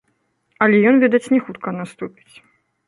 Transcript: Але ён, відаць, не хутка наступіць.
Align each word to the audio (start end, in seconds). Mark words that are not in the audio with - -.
Але 0.65 0.77
ён, 0.93 0.97
відаць, 1.03 1.31
не 1.35 1.39
хутка 1.47 1.69
наступіць. 1.81 2.33